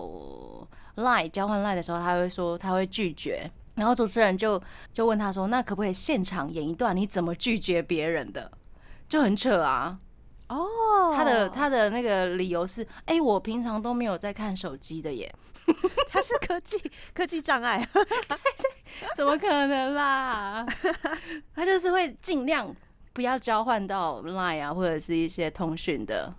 [0.98, 3.50] lie 交换 lie 的时候，他会说他会拒绝。
[3.76, 4.62] 然后主持人就
[4.92, 8.52] 就问他说：“那可不可以现场演一段你怎么拒绝别人的？”
[9.08, 9.98] 就很扯啊！
[10.54, 15.34] 哦，他的他的那个理由是：哎、我平常都没有在看手机的耶，
[16.10, 16.78] 他是科技
[17.14, 17.88] 科技障碍，
[19.16, 20.66] 怎么可能啦？
[21.56, 22.76] 他就是会尽量
[23.14, 26.34] 不要交换到 Line 啊，或者是一些通讯的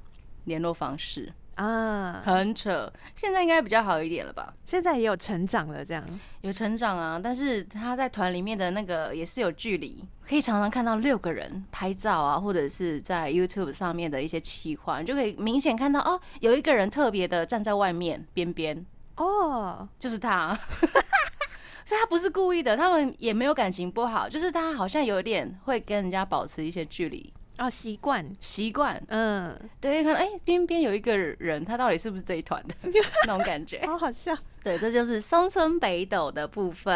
[0.45, 2.91] 联络方式，啊，很扯。
[3.15, 4.55] 现在应该比较好一点了吧？
[4.65, 6.03] 现在也有成长了，这样。
[6.41, 18.85] 有成长啊，但是他在团里面的那个也是有距离，可以常常看到六个人拍照啊，或者是在 YouTube 上面的一些企划，你就可以明显看到哦，有一个人特别的站在外面边边，
[19.17, 20.59] 哦，就是他，
[21.85, 32.75] 所以他不是故意的，他们也没有感情不好，就是他好像有点会跟人家保持一些距离，哦，习惯，习惯，嗯，对，看哎边边有一个人，他到底是不是这一团的
[33.27, 33.85] 那种感觉？
[33.87, 34.37] 好好笑。
[34.65, 36.95] 对，这就是松村北斗的部分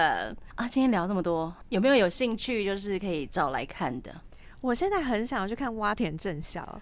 [0.54, 0.68] 啊。
[0.68, 4.14] 今天聊这么多，有没有有兴趣就是可以找来看的？
[4.60, 6.80] 我现在很想要去看挖田正孝，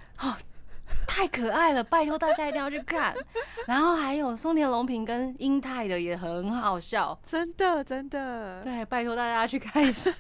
[1.07, 3.15] 太可爱了，拜托大家一定要去看。
[3.67, 10.11] 然后还有松田龙平跟英泰的也很好笑，真的真的，对，拜托大家去看一下。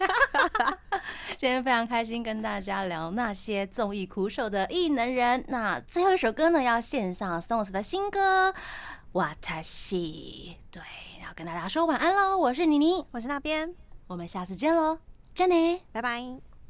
[1.36, 5.44] 今天非常开心跟大家聊那些综艺苦手的艺能人。
[5.48, 8.50] 那最后一首歌呢，要献上 Stones 的新歌
[9.12, 10.56] 《瓦塔西》。
[10.72, 10.82] 对，
[11.18, 12.38] 然后跟大家说晚安喽。
[12.38, 13.74] 我是妮妮，我是那边，
[14.06, 14.98] 我们下次见喽，
[15.34, 15.82] 真的。
[15.92, 16.53] 拜拜。